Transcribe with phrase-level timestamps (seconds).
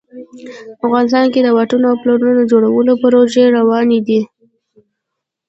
[0.85, 4.19] افغانستان کې د واټونو او پلونو د جوړولو پروژې روانې دي